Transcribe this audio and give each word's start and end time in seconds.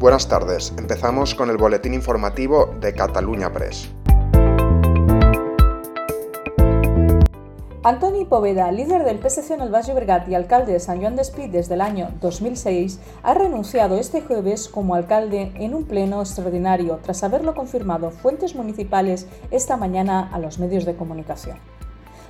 Buenas 0.00 0.28
tardes, 0.28 0.72
empezamos 0.78 1.34
con 1.34 1.50
el 1.50 1.58
boletín 1.58 1.92
informativo 1.92 2.74
de 2.80 2.94
Cataluña 2.94 3.52
Press. 3.52 3.90
Antoni 7.82 8.24
Poveda, 8.24 8.72
líder 8.72 9.04
del 9.04 9.18
PSC 9.18 9.50
en 9.50 9.60
el 9.60 9.68
Valle 9.68 9.92
Bergat 9.92 10.26
y 10.26 10.34
alcalde 10.34 10.72
de 10.72 10.80
San 10.80 11.02
Juan 11.02 11.16
de 11.16 11.22
Espí 11.22 11.48
desde 11.48 11.74
el 11.74 11.82
año 11.82 12.12
2006, 12.22 12.98
ha 13.22 13.34
renunciado 13.34 13.98
este 13.98 14.22
jueves 14.22 14.70
como 14.70 14.94
alcalde 14.94 15.52
en 15.56 15.74
un 15.74 15.84
pleno 15.84 16.22
extraordinario 16.22 16.98
tras 17.02 17.22
haberlo 17.22 17.54
confirmado 17.54 18.10
fuentes 18.10 18.54
municipales 18.54 19.26
esta 19.50 19.76
mañana 19.76 20.30
a 20.32 20.38
los 20.38 20.58
medios 20.58 20.86
de 20.86 20.96
comunicación. 20.96 21.58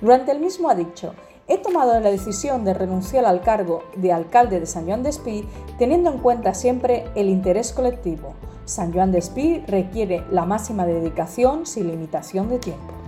Durante 0.00 0.32
el 0.32 0.40
mismo 0.40 0.68
ha 0.68 0.74
dicho, 0.74 1.14
he 1.48 1.58
tomado 1.58 1.98
la 1.98 2.10
decisión 2.10 2.64
de 2.64 2.74
renunciar 2.74 3.24
al 3.24 3.40
cargo 3.40 3.82
de 3.96 4.12
alcalde 4.12 4.60
de 4.60 4.66
San 4.66 4.86
Juan 4.86 5.02
de 5.02 5.10
Espí 5.10 5.44
teniendo 5.78 6.10
en 6.10 6.18
cuenta 6.18 6.54
siempre 6.54 7.04
el 7.14 7.28
interés 7.28 7.72
colectivo. 7.72 8.34
San 8.64 8.92
Juan 8.92 9.12
de 9.12 9.18
Espí 9.18 9.62
requiere 9.66 10.24
la 10.30 10.44
máxima 10.44 10.86
dedicación 10.86 11.66
sin 11.66 11.88
limitación 11.88 12.48
de 12.48 12.58
tiempo. 12.58 13.01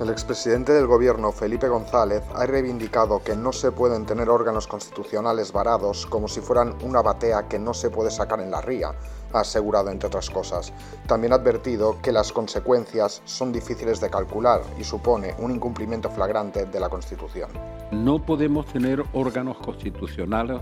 El 0.00 0.10
expresidente 0.10 0.72
del 0.72 0.88
gobierno, 0.88 1.30
Felipe 1.30 1.68
González, 1.68 2.24
ha 2.34 2.44
reivindicado 2.46 3.22
que 3.22 3.36
no 3.36 3.52
se 3.52 3.70
pueden 3.70 4.04
tener 4.06 4.28
órganos 4.28 4.66
constitucionales 4.66 5.52
varados 5.52 6.04
como 6.06 6.26
si 6.26 6.40
fueran 6.40 6.74
una 6.82 7.00
batea 7.00 7.46
que 7.46 7.60
no 7.60 7.72
se 7.72 7.90
puede 7.90 8.10
sacar 8.10 8.40
en 8.40 8.50
la 8.50 8.60
ría, 8.60 8.92
ha 9.32 9.40
asegurado 9.40 9.90
entre 9.90 10.08
otras 10.08 10.30
cosas. 10.30 10.72
También 11.06 11.32
ha 11.32 11.36
advertido 11.36 12.02
que 12.02 12.10
las 12.10 12.32
consecuencias 12.32 13.22
son 13.24 13.52
difíciles 13.52 14.00
de 14.00 14.10
calcular 14.10 14.62
y 14.76 14.82
supone 14.82 15.36
un 15.38 15.52
incumplimiento 15.52 16.10
flagrante 16.10 16.66
de 16.66 16.80
la 16.80 16.88
Constitución. 16.88 17.50
No 17.92 18.20
podemos 18.20 18.66
tener 18.66 19.04
órganos 19.12 19.58
constitucionales 19.58 20.60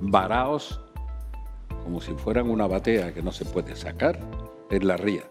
varados 0.00 0.80
como 1.84 2.00
si 2.00 2.14
fueran 2.14 2.50
una 2.50 2.66
batea 2.66 3.14
que 3.14 3.22
no 3.22 3.30
se 3.30 3.44
puede 3.44 3.76
sacar 3.76 4.18
en 4.70 4.88
la 4.88 4.96
ría. 4.96 5.22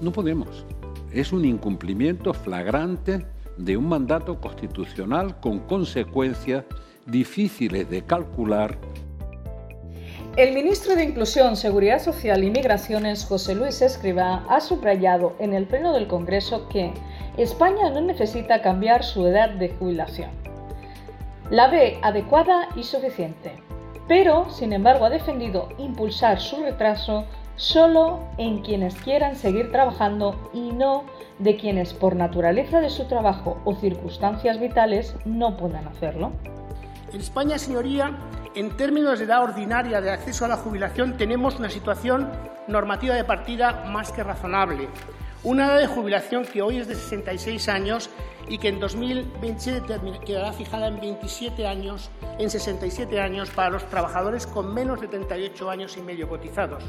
No 0.00 0.10
podemos 0.10 0.66
es 1.14 1.32
un 1.32 1.44
incumplimiento 1.44 2.32
flagrante 2.34 3.24
de 3.56 3.76
un 3.76 3.88
mandato 3.88 4.40
constitucional 4.40 5.38
con 5.40 5.60
consecuencias 5.60 6.64
difíciles 7.06 7.88
de 7.90 8.02
calcular. 8.02 8.78
El 10.36 10.54
ministro 10.54 10.96
de 10.96 11.04
Inclusión, 11.04 11.56
Seguridad 11.56 12.00
Social 12.00 12.42
y 12.42 12.50
Migraciones, 12.50 13.26
José 13.26 13.54
Luis 13.54 13.82
Escriba, 13.82 14.46
ha 14.48 14.60
subrayado 14.60 15.36
en 15.38 15.52
el 15.52 15.66
Pleno 15.66 15.92
del 15.92 16.06
Congreso 16.06 16.68
que 16.70 16.90
España 17.36 17.90
no 17.90 18.00
necesita 18.00 18.62
cambiar 18.62 19.04
su 19.04 19.26
edad 19.26 19.50
de 19.50 19.68
jubilación. 19.68 20.30
La 21.50 21.68
ve 21.68 21.98
adecuada 22.00 22.68
y 22.76 22.82
suficiente, 22.82 23.52
pero, 24.08 24.48
sin 24.48 24.72
embargo, 24.72 25.04
ha 25.04 25.10
defendido 25.10 25.68
impulsar 25.76 26.40
su 26.40 26.62
retraso 26.62 27.26
solo 27.56 28.20
en 28.38 28.62
quienes 28.62 28.94
quieran 28.96 29.36
seguir 29.36 29.70
trabajando 29.70 30.50
y 30.52 30.72
no 30.72 31.04
de 31.38 31.56
quienes 31.56 31.92
por 31.92 32.16
naturaleza 32.16 32.80
de 32.80 32.90
su 32.90 33.06
trabajo 33.06 33.60
o 33.64 33.74
circunstancias 33.74 34.60
vitales 34.60 35.14
no 35.24 35.56
puedan 35.56 35.86
hacerlo. 35.88 36.32
En 37.12 37.20
España, 37.20 37.58
señoría, 37.58 38.16
en 38.54 38.76
términos 38.76 39.18
de 39.18 39.26
edad 39.26 39.42
ordinaria 39.42 40.00
de 40.00 40.10
acceso 40.10 40.44
a 40.44 40.48
la 40.48 40.56
jubilación 40.56 41.16
tenemos 41.16 41.58
una 41.58 41.70
situación 41.70 42.30
normativa 42.68 43.14
de 43.14 43.24
partida 43.24 43.84
más 43.92 44.12
que 44.12 44.22
razonable. 44.22 44.88
Una 45.44 45.66
edad 45.66 45.80
de 45.80 45.88
jubilación 45.88 46.44
que 46.44 46.62
hoy 46.62 46.76
es 46.76 46.86
de 46.86 46.94
66 46.94 47.68
años 47.68 48.10
y 48.48 48.58
que 48.58 48.68
en 48.68 48.78
2027 48.78 49.98
quedará 50.24 50.52
fijada 50.52 50.86
en 50.86 51.00
27 51.00 51.66
años, 51.66 52.10
en 52.38 52.48
67 52.48 53.20
años 53.20 53.50
para 53.50 53.70
los 53.70 53.84
trabajadores 53.90 54.46
con 54.46 54.72
menos 54.72 55.00
de 55.00 55.08
38 55.08 55.68
años 55.68 55.96
y 55.96 56.00
medio 56.00 56.28
cotizados. 56.28 56.84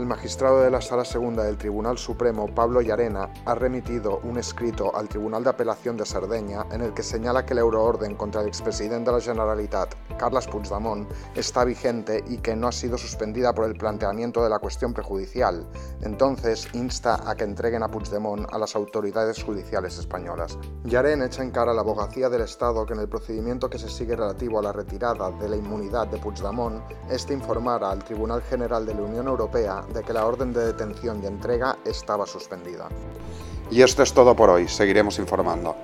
El 0.00 0.06
magistrado 0.06 0.62
de 0.62 0.70
la 0.70 0.80
Sala 0.80 1.04
Segunda 1.04 1.44
del 1.44 1.58
Tribunal 1.58 1.98
Supremo, 1.98 2.46
Pablo 2.46 2.80
Llarena, 2.80 3.30
ha 3.44 3.54
remitido 3.54 4.20
un 4.24 4.38
escrito 4.38 4.96
al 4.96 5.10
Tribunal 5.10 5.44
de 5.44 5.50
Apelación 5.50 5.98
de 5.98 6.06
Cerdeña 6.06 6.64
en 6.72 6.80
el 6.80 6.94
que 6.94 7.02
señala 7.02 7.44
que 7.44 7.54
la 7.54 7.60
euroorden 7.60 8.14
contra 8.14 8.40
el 8.40 8.48
expresidente 8.48 9.10
de 9.10 9.18
la 9.18 9.22
Generalitat, 9.22 9.94
Carles 10.16 10.46
Puigdemont, 10.46 11.06
está 11.34 11.64
vigente 11.64 12.24
y 12.26 12.38
que 12.38 12.56
no 12.56 12.68
ha 12.68 12.72
sido 12.72 12.96
suspendida 12.96 13.52
por 13.52 13.66
el 13.66 13.74
planteamiento 13.74 14.42
de 14.42 14.48
la 14.48 14.58
cuestión 14.58 14.94
prejudicial. 14.94 15.68
Entonces, 16.00 16.66
insta 16.72 17.20
a 17.28 17.34
que 17.34 17.44
entreguen 17.44 17.82
a 17.82 17.88
Puigdemont 17.88 18.46
a 18.50 18.56
las 18.56 18.74
autoridades 18.76 19.42
judiciales 19.42 19.98
españolas. 19.98 20.56
Llarena 20.84 21.26
echa 21.26 21.42
en 21.42 21.50
cara 21.50 21.72
a 21.72 21.74
la 21.74 21.82
abogacía 21.82 22.30
del 22.30 22.40
Estado 22.40 22.86
que 22.86 22.94
en 22.94 23.00
el 23.00 23.08
procedimiento 23.10 23.68
que 23.68 23.78
se 23.78 23.90
sigue 23.90 24.16
relativo 24.16 24.60
a 24.60 24.62
la 24.62 24.72
retirada 24.72 25.30
de 25.32 25.46
la 25.46 25.56
inmunidad 25.56 26.06
de 26.06 26.16
Puigdemont, 26.16 26.82
este 27.10 27.34
informara 27.34 27.90
al 27.90 28.02
Tribunal 28.02 28.40
General 28.40 28.86
de 28.86 28.94
la 28.94 29.02
Unión 29.02 29.28
Europea 29.28 29.84
de 29.92 30.02
que 30.02 30.12
la 30.12 30.26
orden 30.26 30.52
de 30.52 30.66
detención 30.66 31.22
y 31.22 31.26
entrega 31.26 31.78
estaba 31.84 32.26
suspendida. 32.26 32.88
Y 33.70 33.82
esto 33.82 34.02
es 34.02 34.12
todo 34.12 34.34
por 34.34 34.50
hoy, 34.50 34.68
seguiremos 34.68 35.18
informando. 35.18 35.76